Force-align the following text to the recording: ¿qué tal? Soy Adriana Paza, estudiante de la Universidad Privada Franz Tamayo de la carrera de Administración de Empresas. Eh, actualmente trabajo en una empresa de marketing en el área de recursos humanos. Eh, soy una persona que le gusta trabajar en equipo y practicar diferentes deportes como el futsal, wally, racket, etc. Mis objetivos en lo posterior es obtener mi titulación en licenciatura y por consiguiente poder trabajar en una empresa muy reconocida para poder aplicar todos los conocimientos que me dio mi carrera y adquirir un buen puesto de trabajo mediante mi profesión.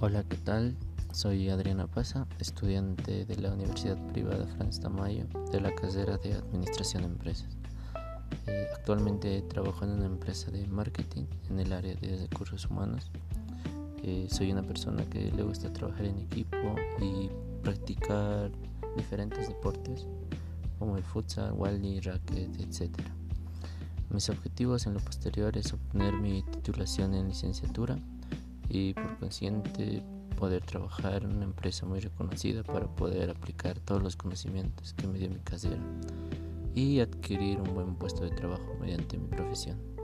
¿qué 0.00 0.36
tal? 0.44 0.76
Soy 1.12 1.50
Adriana 1.50 1.88
Paza, 1.88 2.24
estudiante 2.38 3.24
de 3.24 3.36
la 3.36 3.52
Universidad 3.52 3.98
Privada 4.12 4.46
Franz 4.46 4.78
Tamayo 4.78 5.26
de 5.50 5.60
la 5.60 5.74
carrera 5.74 6.16
de 6.18 6.34
Administración 6.34 7.02
de 7.02 7.08
Empresas. 7.08 7.58
Eh, 8.46 8.68
actualmente 8.76 9.42
trabajo 9.42 9.84
en 9.84 9.90
una 9.90 10.06
empresa 10.06 10.52
de 10.52 10.64
marketing 10.68 11.24
en 11.50 11.58
el 11.58 11.72
área 11.72 11.94
de 11.96 12.16
recursos 12.16 12.70
humanos. 12.70 13.10
Eh, 14.04 14.28
soy 14.30 14.52
una 14.52 14.62
persona 14.62 15.04
que 15.10 15.32
le 15.32 15.42
gusta 15.42 15.72
trabajar 15.72 16.04
en 16.04 16.20
equipo 16.20 16.76
y 17.02 17.28
practicar 17.62 18.52
diferentes 18.96 19.48
deportes 19.48 20.06
como 20.78 20.96
el 20.96 21.02
futsal, 21.02 21.52
wally, 21.54 21.98
racket, 22.00 22.60
etc. 22.60 22.96
Mis 24.10 24.28
objetivos 24.30 24.86
en 24.86 24.94
lo 24.94 25.00
posterior 25.00 25.58
es 25.58 25.72
obtener 25.72 26.14
mi 26.14 26.44
titulación 26.44 27.14
en 27.14 27.28
licenciatura 27.28 27.98
y 28.68 28.94
por 28.94 29.18
consiguiente 29.18 30.02
poder 30.38 30.62
trabajar 30.62 31.24
en 31.24 31.36
una 31.36 31.44
empresa 31.44 31.84
muy 31.84 32.00
reconocida 32.00 32.62
para 32.62 32.86
poder 32.86 33.30
aplicar 33.30 33.80
todos 33.80 34.02
los 34.02 34.16
conocimientos 34.16 34.94
que 34.94 35.06
me 35.06 35.18
dio 35.18 35.28
mi 35.28 35.40
carrera 35.40 35.82
y 36.74 37.00
adquirir 37.00 37.60
un 37.60 37.74
buen 37.74 37.94
puesto 37.96 38.22
de 38.22 38.30
trabajo 38.30 38.76
mediante 38.80 39.18
mi 39.18 39.26
profesión. 39.28 39.97